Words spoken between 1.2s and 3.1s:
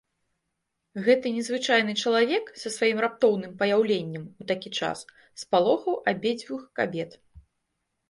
незвычайны чалавек са сваім